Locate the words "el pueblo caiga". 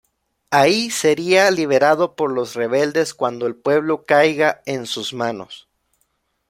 3.45-4.63